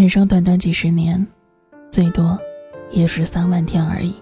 [0.00, 1.26] 人生短短几十年，
[1.90, 2.38] 最多
[2.90, 4.14] 也是三万天而已。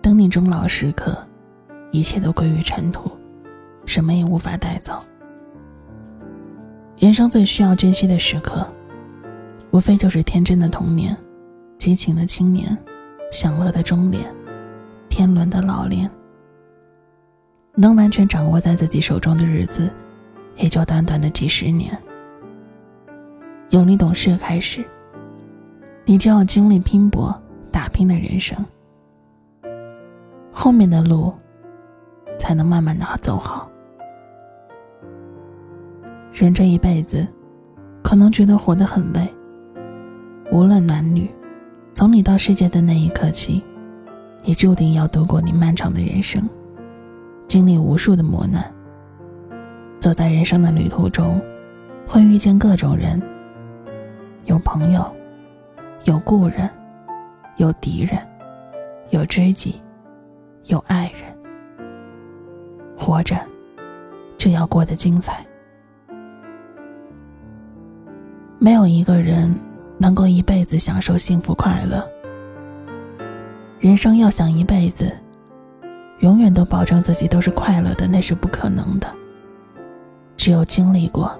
[0.00, 1.18] 等你终老时刻，
[1.90, 3.10] 一切都归于尘土，
[3.86, 5.04] 什么也无法带走。
[6.96, 8.64] 人生最需要珍惜的时刻，
[9.72, 11.16] 无非就是天真的童年、
[11.76, 12.78] 激情的青年、
[13.32, 14.32] 享乐的中年、
[15.08, 16.08] 天伦的老年。
[17.74, 19.90] 能完全掌握在自己手中的日子，
[20.54, 22.00] 也就短短的几十年。
[23.70, 24.84] 由你懂事开始，
[26.04, 27.36] 你就要经历拼搏
[27.72, 28.56] 打拼的人生，
[30.52, 31.34] 后面的路
[32.38, 33.68] 才能慢慢的走好。
[36.32, 37.26] 人这一辈子，
[38.04, 39.28] 可能觉得活得很累。
[40.52, 41.28] 无论男女，
[41.92, 43.60] 从你到世界的那一刻起，
[44.44, 46.48] 你注定要度过你漫长的人生，
[47.48, 48.72] 经历无数的磨难。
[49.98, 51.40] 走在人生的旅途中，
[52.06, 53.20] 会遇见各种人。
[54.46, 55.04] 有朋友，
[56.04, 56.70] 有故人，
[57.56, 58.16] 有敌人，
[59.10, 59.82] 有知己，
[60.66, 61.22] 有爱人。
[62.96, 63.36] 活着，
[64.38, 65.44] 就要过得精彩。
[68.60, 69.52] 没有一个人
[69.98, 72.08] 能够一辈子享受幸福快乐。
[73.80, 75.12] 人生要想一辈子，
[76.20, 79.12] 永远都保证自己都是快乐的，那是不可能的。
[80.36, 81.36] 只有经历过，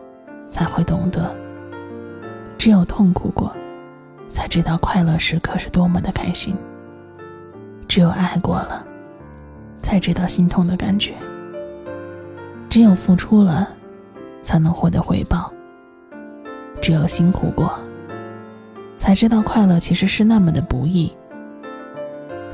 [0.50, 1.45] 才会懂得。
[2.67, 3.55] 只有痛苦过，
[4.28, 6.53] 才知道快乐时刻是多么的开心。
[7.86, 8.84] 只有爱过了，
[9.83, 11.14] 才知道心痛的感觉。
[12.69, 13.69] 只有付出了，
[14.42, 15.48] 才能获得回报。
[16.83, 17.73] 只有辛苦过，
[18.97, 21.17] 才知道快乐其实是那么的不易。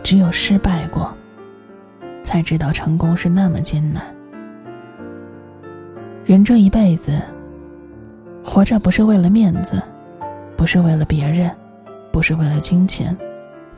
[0.02, 1.10] 只有失败过，
[2.22, 4.04] 才知道成功是那么艰难。
[6.26, 7.18] 人这一辈子，
[8.44, 9.82] 活着不是为了面子。
[10.62, 11.50] 不是为了别人，
[12.12, 13.18] 不是为了金钱，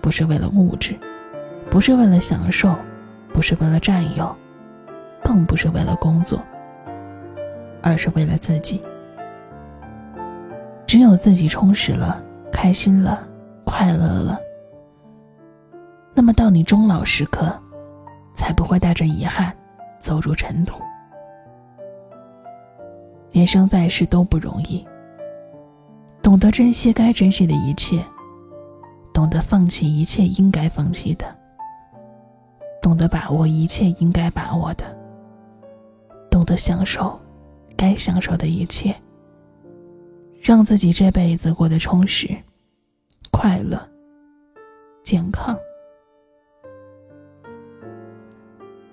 [0.03, 0.95] 不是为了物质，
[1.71, 2.77] 不是为了享受，
[3.33, 4.37] 不是为了占有，
[5.23, 6.39] 更不是为了工作，
[7.81, 8.83] 而是为了自己。
[10.87, 12.23] 只有自己充实了、
[12.53, 13.27] 开心了、
[13.65, 14.39] 快乐了，
[16.13, 17.59] 那么到你终老时刻，
[18.35, 19.57] 才不会带着遗憾
[19.99, 20.83] 走入尘土。
[23.31, 24.87] 人生在世都不容易。
[26.25, 28.03] 懂得珍惜该珍惜的一切，
[29.13, 31.27] 懂得放弃一切应该放弃的，
[32.81, 34.85] 懂得把握一切应该把握的，
[36.31, 37.21] 懂得享受
[37.77, 38.97] 该享受的一切，
[40.41, 42.35] 让自己这辈子过得充实、
[43.31, 43.79] 快乐、
[45.03, 45.55] 健康，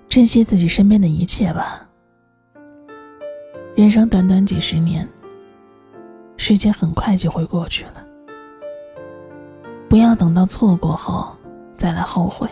[0.06, 1.88] 珍惜自己身边的一切吧。
[3.74, 5.08] 人生短短几十年。
[6.44, 8.04] 时间很快就会过去了，
[9.88, 11.32] 不要等到错过后
[11.76, 12.48] 再来后悔，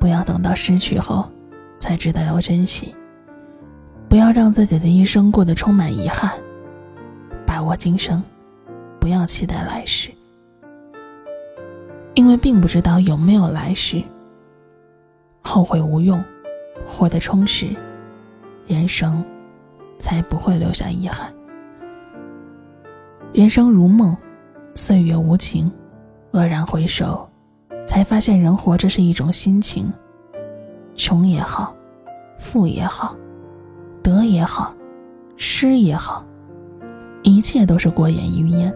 [0.00, 1.28] 不要等到失去后
[1.78, 2.94] 才知道要珍惜，
[4.08, 6.32] 不要让自己的一生过得充满遗憾，
[7.46, 8.22] 把握今生，
[8.98, 10.10] 不要期待来世，
[12.14, 14.02] 因为并不知道有没有来世。
[15.42, 16.24] 后悔无用，
[16.86, 17.66] 活得充实，
[18.66, 19.22] 人生
[19.98, 21.30] 才不会留下遗憾。
[23.32, 24.14] 人生如梦，
[24.74, 25.72] 岁月无情，
[26.32, 27.26] 愕然回首，
[27.86, 29.90] 才发现人活着是一种心情。
[30.94, 31.74] 穷也好，
[32.36, 33.16] 富也好，
[34.02, 34.74] 得也好，
[35.38, 36.22] 失也好，
[37.22, 38.74] 一切都是过眼云烟。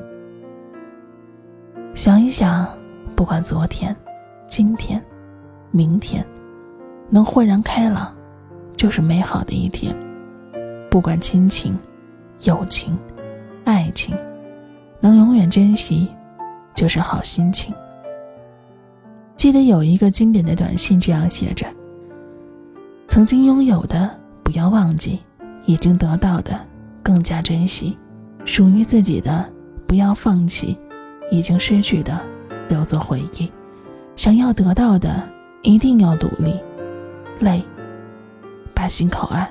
[1.94, 2.66] 想一想，
[3.14, 3.94] 不管昨天、
[4.48, 5.04] 今天、
[5.70, 6.26] 明天，
[7.10, 8.10] 能豁然开朗，
[8.74, 9.94] 就是美好的一天。
[10.90, 11.78] 不管亲情、
[12.44, 12.96] 友情、
[13.66, 14.16] 爱情。
[15.06, 16.08] 能永远珍惜，
[16.74, 17.72] 就是好心情。
[19.36, 21.64] 记得有一个经典的短信这样写着
[23.06, 24.10] ：“曾经拥有的
[24.42, 25.20] 不要忘记，
[25.64, 26.58] 已经得到的
[27.04, 27.96] 更加珍惜，
[28.44, 29.48] 属于自己的
[29.86, 30.76] 不要放弃，
[31.30, 32.20] 已经失去的
[32.68, 33.48] 留作回忆。
[34.16, 35.22] 想要得到的
[35.62, 36.58] 一定要努力，
[37.38, 37.64] 累，
[38.74, 39.46] 把心靠岸，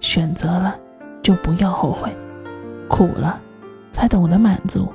[0.00, 0.76] 选择了
[1.22, 2.14] 就不要后悔，
[2.90, 3.40] 苦了。”
[3.90, 4.86] 才懂得满足，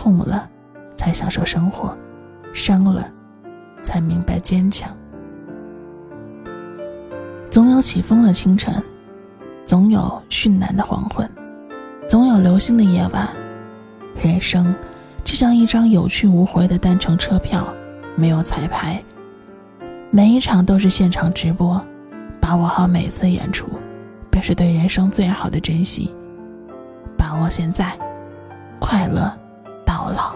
[0.00, 0.48] 痛了，
[0.96, 1.94] 才享受生活，
[2.54, 3.06] 伤了，
[3.82, 4.90] 才明白坚强。
[7.50, 8.82] 总有起风的清晨，
[9.62, 11.28] 总有绚烂的黄昏，
[12.08, 13.28] 总有流星的夜晚。
[14.22, 14.74] 人生
[15.22, 17.62] 就像一张有去无回的单程车票，
[18.16, 19.04] 没有彩排，
[20.10, 21.78] 每一场都是现场直播，
[22.40, 23.66] 把握好每次演出，
[24.30, 26.10] 便是对人生最好的珍惜。
[27.18, 27.92] 把握现在。
[28.78, 29.30] 快乐
[30.12, 30.34] 老。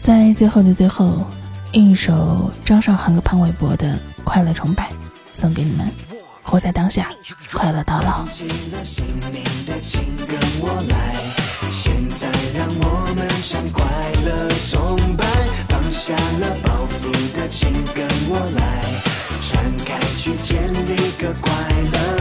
[0.00, 1.26] 在最后的最后，
[1.72, 3.88] 一首张韶涵和潘玮柏的
[4.22, 4.84] 《快乐崇拜》
[5.32, 5.90] 送给你们，
[6.42, 7.10] 活在当下，
[7.52, 8.24] 快乐到老。
[11.68, 13.84] 现在让我们向快
[14.24, 15.26] 乐崇拜，
[15.68, 18.84] 放下了包袱的请跟我来，
[19.40, 21.52] 传开去建立个快
[21.92, 22.15] 乐。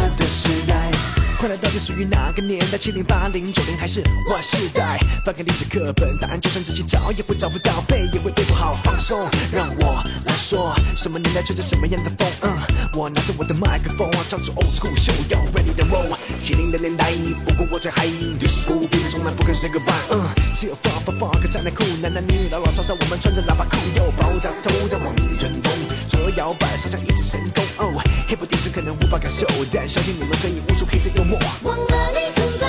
[1.45, 2.75] 快乐到底属于哪个年代？
[2.75, 4.97] 七零八零九零还是 Y 世代？
[5.23, 8.73] 翻开历史课本，答案就算自己找也会找不到，背也会背不好。
[8.83, 12.27] 放松，让我来说，什么年代吹着什么样的风？
[12.41, 12.57] 嗯，
[12.95, 16.17] 我拿着我的麦克风，唱出 Old School Show y o Ready to Roll。
[16.41, 17.11] 七零的年代，
[17.45, 18.07] 不过我最嗨，
[18.39, 19.93] 对时不变，从来不肯 Say Goodbye。
[20.09, 20.25] 嗯，
[20.55, 25.71] 只有放放放，可才能酷，男男女女老老少少，我们穿着喇叭裤，又爆炸头在往里旋风，
[26.07, 27.63] 左摇摆，上下一只神功。
[27.77, 31.39] 哦，Hip 电视可能无法感受，但相信你们可以悟出黑色幽默。
[31.63, 32.67] 忘了你存在，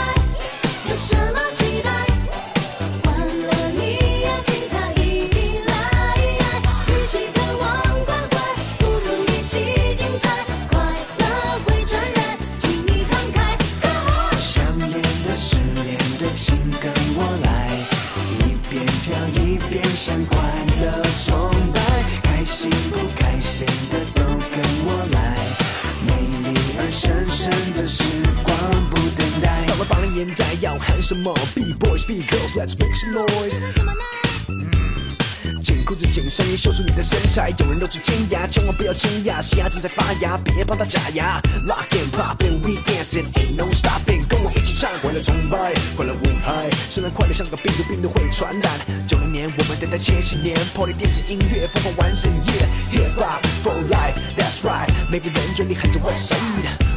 [0.89, 1.91] 有什么期待？
[3.05, 5.73] 忘了你要请他一定来。
[6.89, 7.65] 与其渴望
[8.05, 8.35] 关怀，
[8.79, 9.55] 不如一起
[9.97, 10.25] 精彩。
[10.71, 10.75] 快
[11.19, 11.25] 乐
[11.67, 13.37] 会传染，请你慷慨。
[14.39, 14.91] 想念
[15.25, 17.47] 的、失恋的，请跟我来，
[18.31, 19.05] 一边跳
[19.41, 20.37] 一边向快
[20.83, 20.85] 乐
[21.25, 21.81] 崇拜。
[22.23, 23.96] 开心不开心的
[30.17, 33.61] 年代要喊什么？Be boys, be girls, let's make some noise。
[35.63, 37.51] 紧裤子紧上衣，秀出你的身材。
[37.59, 41.39] 有人露出尖牙，千万不要惊讶，西牙正在发芽，别帮他假牙。
[41.69, 46.71] Rock and pop and we dancing, ain't no stopping，跟我一起唱，快乐崇拜，快乐舞台。
[46.89, 48.73] 虽然快乐像个病毒，病毒会传染。
[49.07, 54.89] 九零年我们等待千禧年，Party 电子音乐疯狂完整，Yeah，Hip Hop for life，That's right。
[55.17, 56.37] 每个人嘴里喊着我神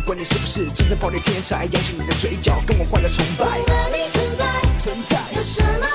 [0.06, 3.46] 管你是不是真正 Party 天才，扬起你的嘴角，跟我快乐崇拜。
[3.46, 4.44] 忘了你存在，
[4.78, 5.88] 存在，有什么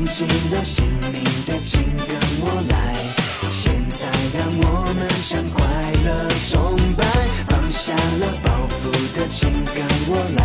[0.00, 0.82] 忘记了姓
[1.12, 2.74] 名的，请跟我来。
[3.50, 5.60] 现在让我们向快
[6.06, 7.04] 乐崇拜，
[7.46, 10.40] 放下了包袱的，请跟我来，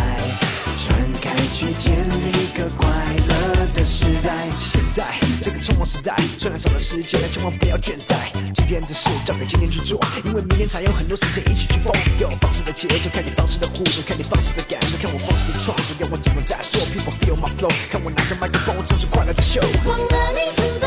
[0.76, 2.86] 传开去建立个快
[3.28, 4.25] 乐的时代。
[5.66, 8.30] 匆忙时代，虽然少了时间，但千万不要倦怠。
[8.54, 11.92] 今天的事交给今天去做，因为明天才有很多时间一起去疯。
[12.20, 19.60] 有方式的节奏，看你方式的互动，看你方式的感动，看我方式的创作，要我怎么再说？People feel my flow，看我拿着麦克风，唱出快乐的秀。
[19.84, 20.86] 忘了你存在，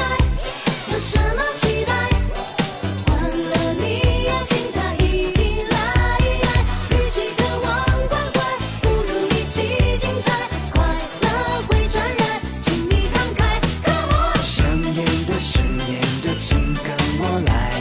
[17.45, 17.71] 来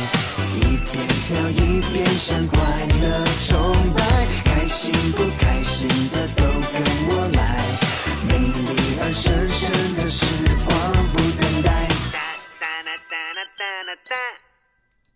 [0.55, 0.61] 一
[0.91, 2.61] 边跳一边向快
[3.03, 6.28] 乐崇拜开心不开心的